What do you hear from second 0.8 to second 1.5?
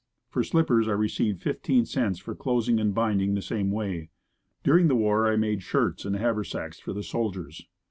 I received